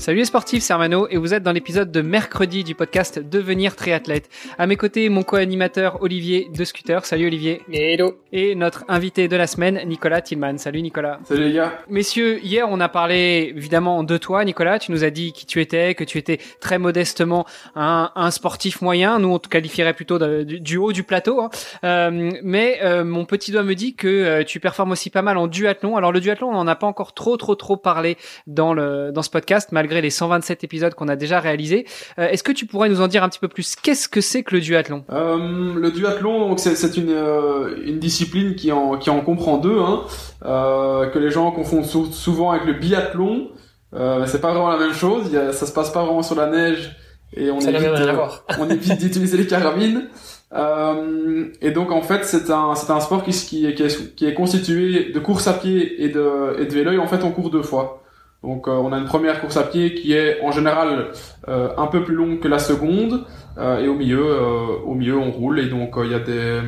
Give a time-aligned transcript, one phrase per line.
[0.00, 3.76] Salut les sportifs, c'est Armano et vous êtes dans l'épisode de mercredi du podcast Devenir
[3.76, 4.30] triathlète.
[4.56, 7.04] À mes côtés, mon co-animateur Olivier de Scooter.
[7.04, 7.60] Salut Olivier.
[7.70, 8.18] Hello.
[8.32, 10.56] Et notre invité de la semaine, Nicolas Tillman.
[10.56, 11.20] Salut Nicolas.
[11.24, 11.74] Salut les gars.
[11.90, 14.78] Messieurs, hier on a parlé évidemment de toi Nicolas.
[14.78, 17.44] Tu nous as dit qui tu étais, que tu étais très modestement
[17.76, 19.18] un, un sportif moyen.
[19.18, 21.42] Nous on te qualifierait plutôt de, du, du, haut du plateau.
[21.42, 21.50] Hein.
[21.84, 25.36] Euh, mais euh, mon petit doigt me dit que euh, tu performes aussi pas mal
[25.36, 25.98] en duathlon.
[25.98, 29.22] Alors le duathlon on n'en a pas encore trop trop trop parlé dans, le, dans
[29.22, 31.86] ce podcast malgré les 127 épisodes qu'on a déjà réalisés.
[32.18, 33.74] Euh, Est-ce que tu pourrais nous en dire un petit peu plus?
[33.74, 35.04] Qu'est-ce que c'est que le duathlon?
[35.10, 40.02] Euh, Le duathlon, c'est une, euh, une discipline qui en, qui en comprend deux, hein,
[40.44, 43.48] euh, que les gens confondent souvent avec le biathlon.
[43.92, 45.24] Euh, c'est pas vraiment la même chose.
[45.26, 46.94] Il y a, ça se passe pas vraiment sur la neige
[47.36, 47.90] et on évite,
[48.60, 50.08] on évite d'utiliser les carabines.
[50.52, 54.26] Euh, et donc en fait c'est un c'est un sport qui, qui, qui, est, qui
[54.26, 57.30] est constitué de course à pied et de, et de vélo et en fait on
[57.30, 58.02] court deux fois.
[58.42, 61.12] Donc euh, on a une première course à pied qui est en général
[61.48, 63.26] euh, un peu plus longue que la seconde
[63.58, 64.40] euh, et au milieu
[64.84, 65.60] au milieu on roule.
[65.60, 66.60] Et donc il y a des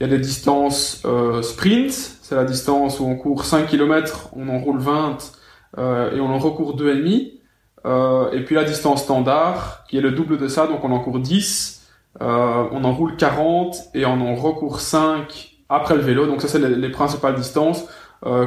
[0.00, 1.02] il y a des distances
[1.42, 5.18] sprint, c'est la distance où on court 5 km, on en roule 20
[5.78, 10.46] et on en recourt 2,5 et puis la distance standard qui est le double de
[10.46, 11.88] ça donc on en court 10,
[12.20, 16.26] on en roule 40 et on en recourt 5 après le vélo.
[16.26, 17.86] Donc ça c'est les, les principales distances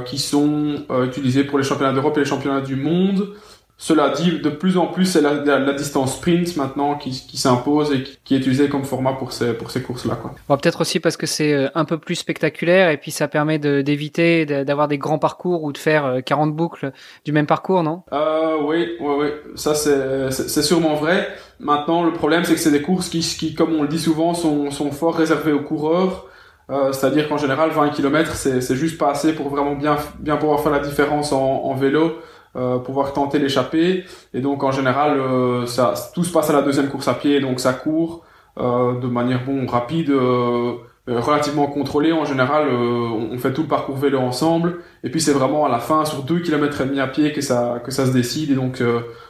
[0.05, 3.29] qui sont euh, utilisés pour les championnats d'Europe et les championnats du monde.
[3.77, 7.37] Cela dit, de plus en plus, c'est la, la, la, distance sprint maintenant qui, qui
[7.37, 10.19] s'impose et qui, qui, est utilisée comme format pour ces, pour ces courses-là.
[10.47, 13.57] Bon, Peut-être aussi parce que c'est euh, un peu plus spectaculaire et puis ça permet
[13.57, 16.91] d'éviter de, d'avoir des grands parcours ou de faire 40 boucles
[17.25, 18.03] du même parcours, non?
[18.13, 19.27] Euh, Oui, oui, oui.
[19.55, 21.29] Ça, c'est sûrement vrai.
[21.59, 24.35] Maintenant, le problème, c'est que c'est des courses qui, qui, comme on le dit souvent,
[24.35, 26.27] sont, sont fort réservées aux coureurs.
[26.71, 30.61] Euh, C'est-à-dire qu'en général, 20 km, c'est juste pas assez pour vraiment bien, bien pouvoir
[30.61, 32.19] faire la différence en, vélo,
[32.55, 34.05] euh, pouvoir tenter l'échappée.
[34.33, 37.39] Et donc, en général, euh, ça, tout se passe à la deuxième course à pied,
[37.39, 38.23] donc ça court
[38.57, 40.11] de manière bon rapide,
[41.07, 42.11] relativement contrôlée.
[42.11, 44.79] En général, on fait tout le parcours vélo ensemble.
[45.03, 47.41] Et puis, c'est vraiment à la fin, sur 2 km et demi à pied, que
[47.41, 48.51] ça, que ça se décide.
[48.51, 48.83] Et donc,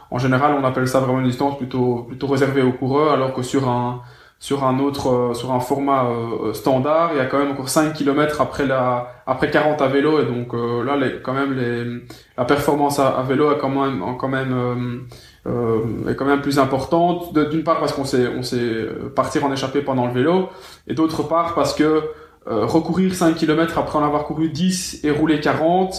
[0.09, 3.43] en général, on appelle ça vraiment une distance plutôt, plutôt réservée aux coureurs, alors que
[3.43, 4.01] sur un
[4.41, 7.11] sur un autre euh, sur un format euh, standard.
[7.13, 10.19] Il y a quand même encore 5 km après la après 40 à vélo.
[10.19, 12.01] Et donc euh, là les, quand même les
[12.37, 15.05] la performance à, vélo est quand même quand même
[15.45, 17.37] euh, est quand même plus importante.
[17.51, 20.49] D'une part parce qu'on sait on sait partir en échappée pendant le vélo.
[20.87, 22.01] Et d'autre part parce que
[22.47, 25.93] recourir 5 km après en avoir couru 10 et rouler 40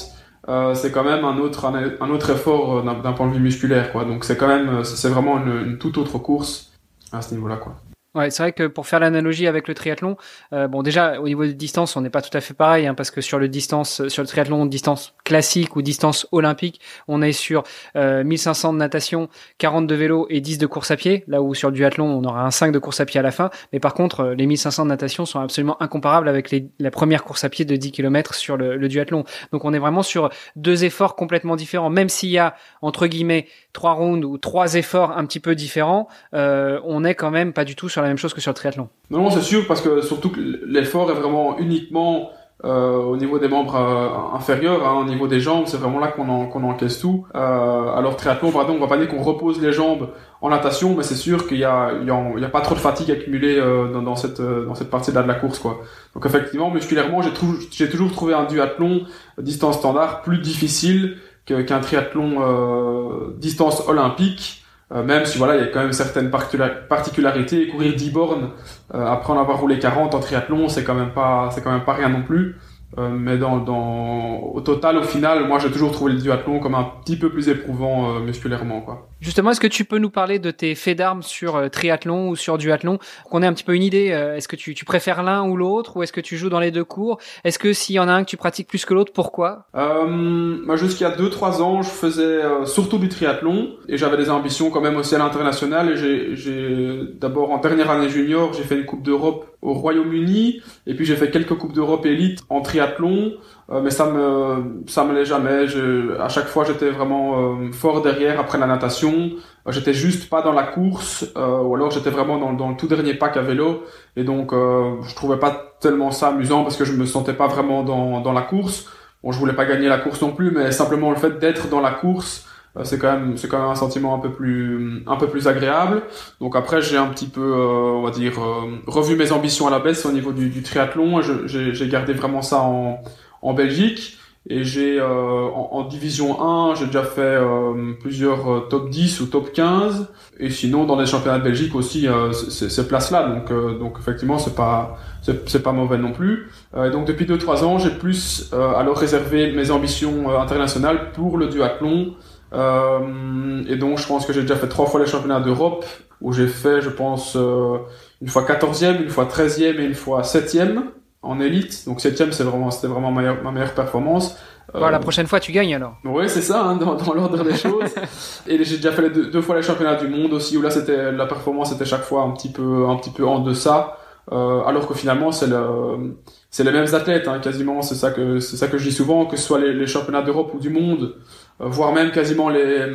[0.48, 3.92] euh, c'est quand même un autre un, un autre effort d'un point de vue musculaire
[3.92, 4.04] quoi.
[4.04, 6.72] Donc c'est quand même c'est vraiment une, une toute autre course
[7.12, 7.76] à ce niveau là quoi
[8.15, 10.17] Ouais, c'est vrai que pour faire l'analogie avec le triathlon,
[10.53, 12.95] euh, bon déjà au niveau de distance, on n'est pas tout à fait pareil, hein,
[12.95, 17.33] parce que sur le distance, sur le triathlon distance classique ou distance olympique, on est
[17.33, 17.62] sur
[17.97, 21.25] euh, 1500 de natation, 40 de vélo et 10 de course à pied.
[21.27, 23.31] Là où sur le duathlon, on aura un 5 de course à pied à la
[23.31, 23.49] fin.
[23.73, 27.25] Mais par contre, euh, les 1500 de natation sont absolument incomparables avec les, la première
[27.25, 29.25] course à pied de 10 km sur le, le duathlon.
[29.53, 33.47] Donc on est vraiment sur deux efforts complètement différents, même s'il y a entre guillemets
[33.73, 37.65] trois rounds ou trois efforts un petit peu différents, euh, on est quand même pas
[37.65, 38.88] du tout sur la même chose que sur le triathlon.
[39.10, 42.30] Non, c'est sûr, parce que surtout que l'effort est vraiment uniquement
[42.64, 46.08] euh, au niveau des membres euh, inférieurs, hein, au niveau des jambes, c'est vraiment là
[46.08, 47.26] qu'on en, qu'on encaisse tout.
[47.34, 51.02] Euh, alors triathlon, pardon, on va pas dire qu'on repose les jambes en natation, mais
[51.02, 54.02] c'est sûr qu'il y a, il y, a, pas trop de fatigue accumulée euh, dans,
[54.02, 55.80] dans, cette, euh, dans cette partie-là de la course, quoi.
[56.14, 57.30] Donc effectivement, musculairement, j'ai,
[57.70, 59.06] j'ai toujours trouvé un duathlon
[59.38, 64.62] distance standard plus difficile qu'un triathlon euh, distance olympique,
[64.94, 67.69] euh, même si voilà, il y a quand même certaines particularités.
[67.69, 68.50] Courir 10 bornes
[68.94, 71.85] euh, après en avoir roulé 40 en triathlon, c'est quand même pas, c'est quand même
[71.85, 72.56] pas rien non plus.
[72.99, 76.75] Euh, mais dans, dans, au total, au final, moi j'ai toujours trouvé le duathlon comme
[76.75, 78.83] un petit peu plus éprouvant euh, musculairement.
[78.83, 79.09] Quoi.
[79.21, 82.37] Justement, est-ce que tu peux nous parler de tes faits d'armes sur euh, triathlon ou
[82.37, 82.99] sur duathlon?
[83.31, 84.06] Qu'on ait un petit peu une idée.
[84.06, 86.71] est-ce que tu, tu préfères l'un ou l'autre ou est-ce que tu joues dans les
[86.71, 87.19] deux cours?
[87.44, 89.67] Est-ce que s'il y en a un que tu pratiques plus que l'autre, pourquoi?
[89.75, 94.97] Moi, jusqu'à 2-3 ans, je faisais surtout du triathlon et j'avais des ambitions quand même
[94.97, 95.91] aussi à l'international.
[95.91, 100.94] Et j'ai d'abord en dernière année junior, j'ai fait une Coupe d'Europe au Royaume-Uni et
[100.94, 105.14] puis j'ai fait quelques Coupes d'Europe élite en triathlon triathlon, mais ça me ça me
[105.14, 105.67] l'est jamais.
[105.69, 109.31] Je, à chaque fois, j'étais vraiment fort derrière après la natation.
[109.69, 113.14] J'étais juste pas dans la course, ou alors j'étais vraiment dans, dans le tout dernier
[113.14, 113.85] pack à vélo,
[114.17, 117.82] et donc je trouvais pas tellement ça amusant parce que je me sentais pas vraiment
[117.82, 118.88] dans dans la course.
[119.23, 121.81] Bon, je voulais pas gagner la course non plus, mais simplement le fait d'être dans
[121.81, 122.51] la course, euh,
[122.84, 126.02] c'est quand même c'est quand même un sentiment un peu plus un peu plus agréable.
[126.40, 129.70] Donc après j'ai un petit peu euh, on va dire euh, revu mes ambitions à
[129.70, 131.20] la baisse au niveau du, du triathlon.
[131.46, 133.02] J'ai gardé vraiment ça en
[133.42, 134.19] en Belgique.
[134.48, 139.26] Et j'ai euh, en, division 1, j'ai déjà fait euh, plusieurs euh, top 10 ou
[139.26, 140.08] top 15.
[140.40, 143.28] Et sinon, dans les championnats de Belgique aussi, ces places-là.
[143.28, 146.50] Donc, donc effectivement, c'est pas c'est pas mauvais non plus.
[146.76, 152.14] et donc depuis 2-3 ans, j'ai plus alors réservé mes ambitions internationales pour le duathlon.
[152.52, 155.84] Et donc, je pense que j'ai déjà fait trois fois les championnats d'Europe,
[156.20, 160.82] où j'ai fait, je pense, une fois 14e, une fois 13e et une fois 7e
[161.22, 161.84] en élite.
[161.87, 164.37] Donc septième, c'est vraiment, c'était vraiment ma meilleure, ma meilleure performance.
[164.72, 165.96] Bon, la euh, prochaine fois, tu gagnes alors.
[166.04, 167.90] Oui, c'est ça, hein, dans, dans l'ordre des choses.
[168.46, 170.70] et j'ai déjà fait les deux, deux, fois les championnats du monde aussi, où là,
[170.70, 173.98] c'était la performance était chaque fois un petit peu, un petit peu en deçà.
[174.31, 176.16] Euh, alors que finalement, c'est le,
[176.48, 177.82] c'est les mêmes athlètes, hein, quasiment.
[177.82, 180.22] C'est ça que, c'est ça que je dis souvent, que ce soit les, les championnats
[180.22, 181.16] d'Europe ou du monde, euh,
[181.62, 182.87] voire même quasiment les,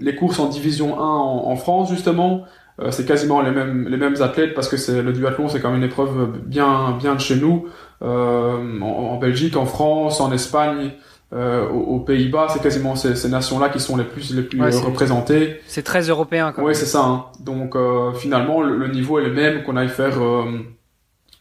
[0.00, 2.44] les courses en division 1 en, en France justement.
[2.80, 5.70] Euh, c'est quasiment les mêmes les mêmes athlètes parce que c'est le duathlon c'est quand
[5.70, 7.68] même une épreuve bien bien de chez nous
[8.02, 10.90] euh, en, Belgique en France en Espagne
[11.32, 14.60] euh, aux, Pays-Bas c'est quasiment ces, ces nations là qui sont les plus les plus
[14.60, 17.26] représentées c'est très européen quand oui c'est ça hein.
[17.38, 17.76] donc
[18.16, 20.18] finalement le, niveau est le même qu'on aille faire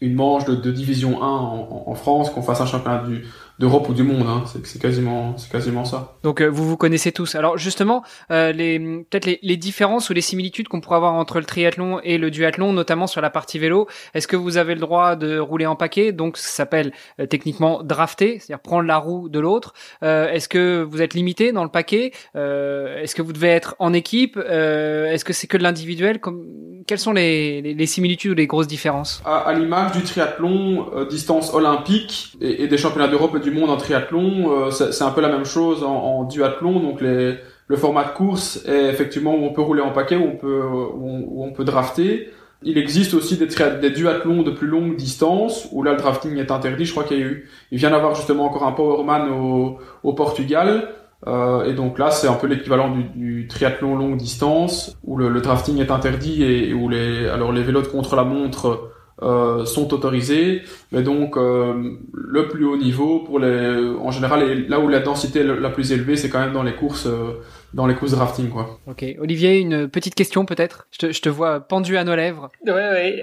[0.02, 3.24] une manche de, de division 1 en, en France qu'on fasse un championnat du
[3.64, 4.28] d'Europe ou du monde.
[4.28, 4.44] Hein.
[4.66, 6.18] C'est quasiment, c'est quasiment ça.
[6.22, 7.36] Donc euh, vous vous connaissez tous.
[7.36, 11.40] Alors justement, euh, les peut-être les, les, différences ou les similitudes qu'on pourrait avoir entre
[11.40, 13.88] le triathlon et le duathlon, notamment sur la partie vélo.
[14.14, 16.12] Est-ce que vous avez le droit de rouler en paquet?
[16.12, 19.74] Donc ça s'appelle euh, techniquement drafter, c'est-à-dire prendre la roue de l'autre.
[20.02, 22.12] Est-ce que vous êtes limité dans le paquet?
[22.36, 24.36] Est-ce que vous devez être en équipe?
[24.38, 26.20] Est-ce que c'est que de l'individuel?
[26.20, 26.44] Comme...
[26.86, 29.22] Quelles sont les, les, les, similitudes ou les grosses différences?
[29.26, 33.78] À, à l'image du triathlon, distance olympique et, et des championnats d'Europe du monde en
[33.78, 36.80] triathlon, euh, c'est un peu la même chose en, duathlon.
[36.80, 37.36] Donc les,
[37.68, 40.62] le format de course est effectivement où on peut rouler en paquet, où on peut,
[40.64, 42.30] où on, peut drafter.
[42.62, 43.48] Il existe aussi des,
[43.82, 46.86] des duathlons de plus longue distance où là le drafting est interdit.
[46.86, 50.14] Je crois qu'il y a eu, il vient d'avoir justement encore un powerman au, au
[50.14, 50.90] Portugal.
[51.28, 55.30] Euh, et donc là, c'est un peu l'équivalent du, du, triathlon longue distance où le,
[55.30, 58.92] le drafting est interdit et, où les alors les vélos contre la montre
[59.24, 64.80] euh, sont autorisés, mais donc euh, le plus haut niveau pour les, en général, là
[64.80, 67.42] où la densité la plus élevée, c'est quand même dans les courses, euh,
[67.74, 68.80] dans les courses rafting, quoi.
[68.86, 70.88] Ok, Olivier, une petite question peut-être?
[70.92, 72.52] Je te, je te vois pendu à nos lèvres.
[72.66, 73.22] Ouais, ouais.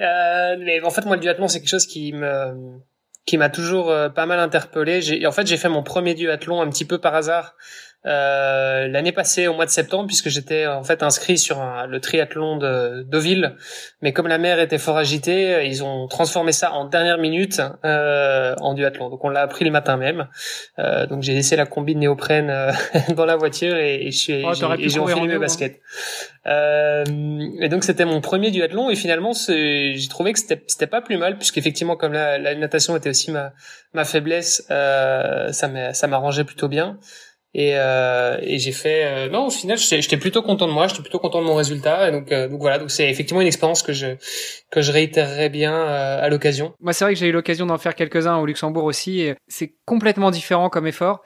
[0.64, 2.78] mais en fait, moi, le duathlon, c'est quelque chose qui me
[3.26, 5.02] qui m'a toujours pas mal interpellé.
[5.02, 7.54] J'ai, en fait, j'ai fait mon premier duathlon un petit peu par hasard
[8.06, 12.56] euh, l'année passée au mois de septembre puisque j'étais en fait inscrit sur le triathlon
[12.56, 13.56] de Deauville
[14.02, 18.54] mais comme la mer était fort agitée ils ont transformé ça en dernière minute euh,
[18.60, 19.10] en duathlon.
[19.10, 20.28] Donc on l'a appris le matin même.
[20.78, 22.72] Euh, donc j'ai laissé la combi de néoprène euh,
[23.16, 25.38] dans la voiture et, et je suis oh, j'ai enfilé mes hein.
[25.38, 25.80] baskets.
[26.46, 27.04] Euh,
[27.60, 31.18] et donc c'était mon premier duathlon et finalement j'ai trouvé que c'était c'était pas plus
[31.18, 33.52] mal puisqu'effectivement comme la, la natation était aussi ma
[33.92, 36.98] ma faiblesse euh, ça m'a ça m'arrangeait plutôt bien
[37.52, 41.02] et, euh, et j'ai fait euh, non au final j'étais plutôt content de moi j'étais
[41.02, 42.08] plutôt content de mon résultat.
[42.08, 44.06] Et donc euh, donc voilà donc c'est effectivement une expérience que je
[44.70, 46.74] que je réitérerai bien euh, à l'occasion.
[46.80, 49.74] Moi c'est vrai que j'ai eu l'occasion d'en faire quelques uns au Luxembourg aussi c'est
[49.84, 51.22] complètement différent comme effort.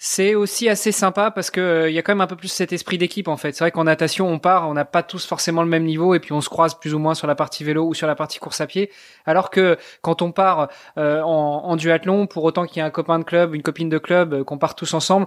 [0.00, 2.72] C'est aussi assez sympa parce que il y a quand même un peu plus cet
[2.72, 3.52] esprit d'équipe en fait.
[3.52, 6.20] C'est vrai qu'en natation on part on n'a pas tous forcément le même niveau et
[6.20, 8.38] puis on se croise plus ou moins sur la partie vélo ou sur la partie
[8.40, 8.90] course à pied.
[9.26, 13.18] Alors que quand on part en, en duathlon pour autant qu'il y ait un copain
[13.20, 15.26] de club une copine de club qu'on part tous ensemble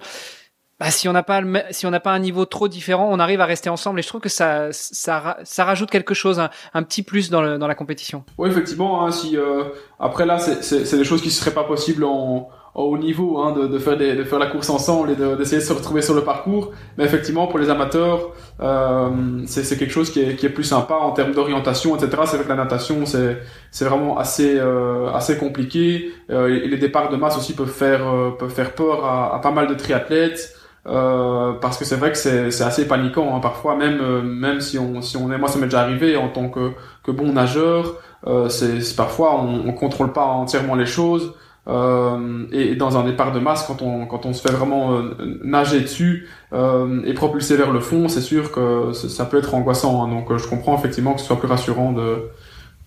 [0.81, 3.39] bah, si on n'a pas si on n'a pas un niveau trop différent, on arrive
[3.39, 6.41] à rester ensemble et je trouve que ça ça, ça rajoute quelque chose,
[6.73, 8.23] un, petit plus dans, le, dans la compétition.
[8.39, 9.05] Oui, effectivement.
[9.05, 9.65] Hein, si euh,
[9.99, 13.67] après là, c'est des choses qui seraient pas possibles en, en haut niveau, hein, de,
[13.67, 16.23] de, faire des, de faire la course ensemble et d'essayer de, se retrouver sur le
[16.23, 16.71] parcours.
[16.97, 20.95] Mais effectivement, pour les amateurs, euh, c'est quelque chose qui est, qui est plus sympa
[20.95, 22.23] en termes d'orientation, etc.
[22.25, 23.37] C'est vrai que la natation, c'est
[23.69, 26.11] c'est vraiment assez euh, assez compliqué.
[26.31, 29.39] Euh, et les départs de masse aussi peuvent faire euh, peuvent faire peur à, à
[29.39, 30.55] pas mal de triathlètes.
[30.87, 34.79] Euh, parce que c'est vrai que c'est assez paniquant hein, parfois même euh, même si
[34.79, 36.71] on si on est moi ça m'est déjà arrivé en tant que
[37.03, 41.35] que bon nageur euh, c'est parfois on, on contrôle pas entièrement les choses
[41.67, 45.03] euh, et, dans un départ de masse quand on quand on se fait vraiment
[45.43, 50.07] nager dessus et propulser vers le fond c'est sûr que ça peut être angoissant hein,
[50.07, 52.29] donc je comprends effectivement que ce soit plus rassurant de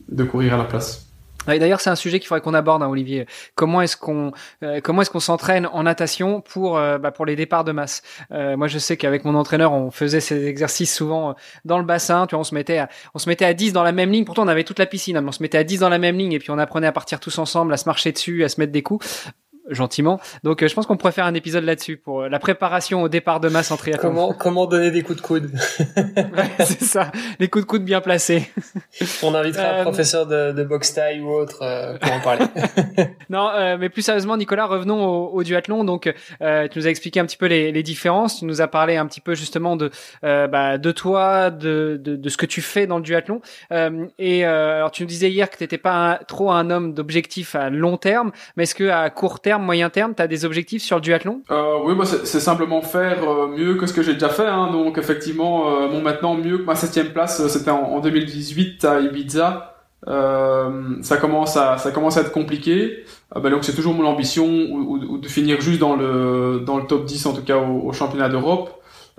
[0.08, 1.03] de courir à la place
[1.46, 3.26] D'ailleurs, c'est un sujet qu'il faudrait qu'on aborde, hein, Olivier.
[3.54, 4.32] Comment est-ce qu'on
[4.62, 8.02] euh, comment est-ce qu'on s'entraîne en natation pour euh, bah, pour les départs de masse?
[8.32, 11.34] Euh, Moi, je sais qu'avec mon entraîneur, on faisait ces exercices souvent
[11.64, 12.26] dans le bassin.
[12.26, 14.24] Tu vois, on se mettait à, on se mettait à 10 dans la même ligne.
[14.24, 15.16] Pourtant, on avait toute la piscine.
[15.16, 16.86] Hein, mais on se mettait à 10 dans la même ligne et puis on apprenait
[16.86, 19.32] à partir tous ensemble, à se marcher dessus, à se mettre des coups
[19.70, 20.20] gentiment.
[20.42, 23.08] Donc euh, je pense qu'on pourrait faire un épisode là-dessus pour euh, la préparation au
[23.08, 24.10] départ de masse en triathlon.
[24.10, 25.50] Comment comment donner des coups de coude
[26.58, 28.50] C'est ça, les coups de coude bien placés.
[29.22, 31.58] On invitera un euh, professeur de, de boxe taille ou autre
[31.98, 32.44] pour en parler.
[33.30, 35.84] non, mais plus sérieusement, Nicolas, revenons au, au duathlon.
[35.84, 38.40] Donc tu nous as expliqué un petit peu les, les, différences.
[38.40, 39.90] Tu nous as parlé un petit peu justement de
[40.22, 43.40] bah, de toi, de, de, de ce que tu fais dans le duathlon.
[44.18, 47.70] et alors tu nous disais hier que tu n'étais pas trop un homme d'objectifs à
[47.70, 50.96] long terme, mais est-ce que à court terme moyen terme, tu as des objectifs sur
[50.96, 51.42] le duathlon?
[51.50, 54.46] Euh, Oui, bah, c'est simplement faire euh, mieux que ce que j'ai déjà fait.
[54.46, 54.70] Hein.
[54.72, 59.74] Donc effectivement, euh, bon, maintenant mieux que ma septième place, c'était en, 2018 à Ibiza.
[60.06, 63.04] ça commence à ça commence à être compliqué.
[63.34, 67.26] Bah, donc c'est toujours mon ambition de finir juste dans le dans le top 10
[67.26, 68.70] en tout cas au, championnat d'Europe.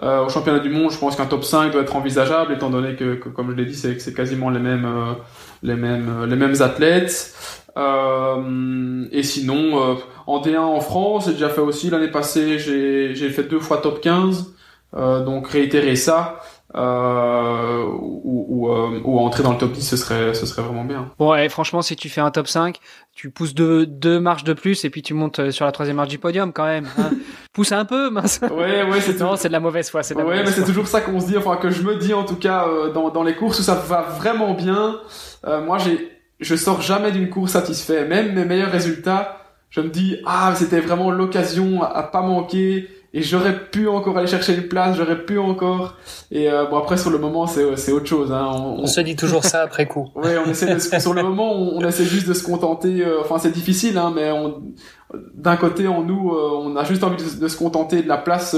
[0.01, 3.15] au championnat du monde, je pense qu'un top 5 doit être envisageable, étant donné que,
[3.15, 4.87] comme je l'ai dit, c'est quasiment les mêmes,
[5.63, 7.33] les mêmes, les mêmes athlètes.
[7.77, 9.95] Euh, et sinon, euh,
[10.27, 14.01] en D1 en France, j'ai déjà fait aussi l'année passée, j'ai, fait deux fois top
[14.01, 14.53] 15,
[14.95, 16.39] euh, donc réitérer ça.
[16.73, 18.69] Ou, ou,
[19.05, 21.81] ou, entrer dans le top 10 ce serait ce serait vraiment bien bon et franchement
[21.81, 22.79] si tu fais un top 5
[23.13, 26.09] tu pousses deux, deux marches de plus et puis tu montes sur la troisième marche
[26.09, 27.11] du podium quand même hein.
[27.53, 30.43] pousse un peu mince ouais ouais c'est non c'est de la mauvaise foi c'est ouais
[30.43, 32.67] mais c'est toujours ça qu'on se dit enfin que je me dis en tout cas
[32.93, 34.99] dans, dans les courses où ça va vraiment bien
[35.65, 38.05] moi j'ai je sors jamais d'une course satisfait.
[38.05, 39.37] Même mes meilleurs résultats,
[39.69, 44.27] je me dis ah c'était vraiment l'occasion à, pas manquer et j'aurais pu encore aller
[44.27, 45.95] chercher une place, j'aurais pu encore.
[46.31, 48.31] Et euh, bon après sur le moment c'est c'est autre chose.
[48.31, 48.49] Hein.
[48.53, 50.09] On, se dit toujours ça après coup.
[50.15, 53.01] ouais, on essaie de, sur le moment on, essaie juste de se contenter.
[53.01, 54.61] Euh, enfin c'est difficile hein, mais on
[55.13, 58.55] d'un côté en nous euh, on a juste envie de, se contenter de la place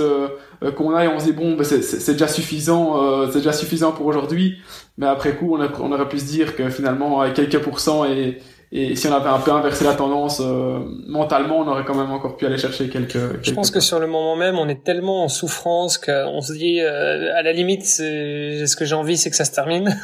[0.75, 4.05] qu'on a et on se dit bon ben, c'est déjà suffisant, c'est déjà suffisant pour
[4.05, 4.57] aujourd'hui.
[4.97, 8.39] Mais après coup on, on aurait pu se dire que finalement quelques pourcents et
[8.69, 12.12] et si on avait un peu inversé la tendance euh, mentalement, on aurait quand même
[12.12, 13.13] encore pu aller chercher quelques.
[13.13, 16.51] quelques je pense que sur le moment même, on est tellement en souffrance qu'on se
[16.51, 19.97] dit, euh, à la limite, ce que j'ai envie, c'est que ça se termine.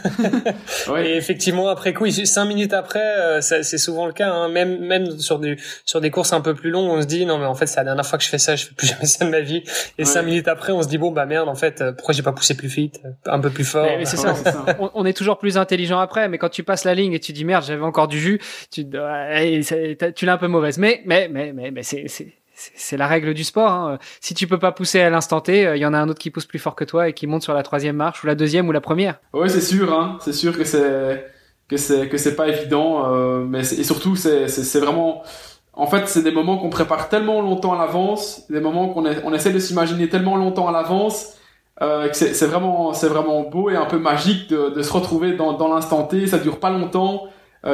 [0.97, 4.31] Et effectivement, après coup, cinq minutes après, euh, c'est souvent le cas.
[4.31, 7.25] Hein, même même sur des sur des courses un peu plus longues, on se dit
[7.25, 8.87] non mais en fait c'est la dernière fois que je fais ça, je fais plus
[8.87, 9.63] jamais ça de ma vie.
[9.97, 12.31] Et cinq minutes après, on se dit bon bah merde, en fait, pourquoi j'ai pas
[12.31, 13.85] poussé plus vite, un peu plus fort.
[13.97, 14.33] Mais, c'est ça.
[14.79, 17.33] on, on, est toujours plus intelligent après, mais quand tu passes la ligne et tu
[17.33, 18.39] dis merde, j'avais encore du jus
[18.71, 18.85] tu,
[20.15, 20.77] tu l'as un peu mauvaise.
[20.77, 22.05] Mais, mais, mais, mais, mais c'est,
[22.53, 23.71] c'est la règle du sport.
[23.71, 23.97] Hein.
[24.21, 26.19] Si tu peux pas pousser à l'instant T, il euh, y en a un autre
[26.19, 28.35] qui pousse plus fort que toi et qui monte sur la troisième marche ou la
[28.35, 29.19] deuxième ou la première.
[29.33, 29.93] Oui, c'est sûr.
[29.93, 30.17] Hein.
[30.21, 31.25] C'est sûr que c'est
[31.67, 33.11] que c'est que c'est pas évident.
[33.11, 35.23] Euh, mais et surtout, c'est vraiment.
[35.75, 39.33] En fait, c'est des moments qu'on prépare tellement longtemps à l'avance, des moments qu'on on
[39.33, 41.35] essaie de s'imaginer tellement longtemps à l'avance.
[41.81, 45.33] Euh, que c'est vraiment c'est vraiment beau et un peu magique de, de se retrouver
[45.33, 46.27] dans, dans l'instant T.
[46.27, 47.23] Ça dure pas longtemps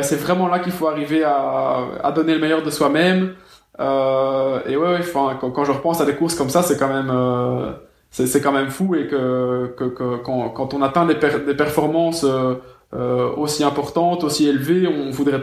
[0.01, 3.33] c'est vraiment là qu'il faut arriver à, à, donner le meilleur de soi-même.
[3.79, 6.89] Euh, et ouais, enfin, quand, quand, je repense à des courses comme ça, c'est quand
[6.89, 7.71] même euh,
[8.11, 12.23] c'est quand même fou et que, que, que quand, quand, on atteint des, des performances
[12.23, 12.55] euh,
[12.95, 15.41] euh, aussi importantes, aussi élevées, on voudrait,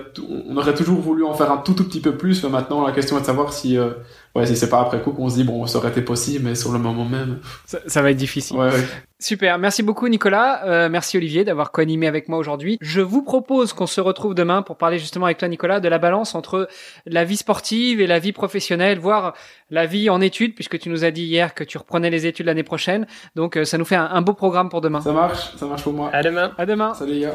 [0.49, 2.43] on aurait toujours voulu en faire un tout tout petit peu plus.
[2.43, 3.91] Mais maintenant, la question est de savoir si euh,
[4.37, 6.55] ouais, si c'est pas après coup qu'on se dit bon, ça aurait été possible, mais
[6.55, 8.57] sur le moment même, ça, ça va être difficile.
[8.57, 8.85] Ouais, ouais.
[9.19, 12.77] Super, merci beaucoup Nicolas, euh, merci Olivier d'avoir co-animé avec moi aujourd'hui.
[12.83, 15.99] Je vous propose qu'on se retrouve demain pour parler justement avec toi Nicolas de la
[15.99, 16.69] balance entre
[17.07, 19.33] la vie sportive et la vie professionnelle, voire
[19.71, 22.45] la vie en études, puisque tu nous as dit hier que tu reprenais les études
[22.45, 23.07] l'année prochaine.
[23.37, 25.01] Donc euh, ça nous fait un, un, beau programme pour demain.
[25.01, 26.11] Ça marche, ça marche pour moi.
[26.13, 26.53] À demain.
[26.59, 26.93] À demain.
[26.93, 27.35] Salut les gars.